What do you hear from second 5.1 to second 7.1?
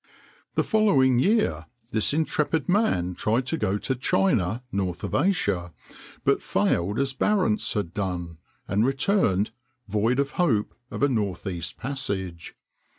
Asia, but failed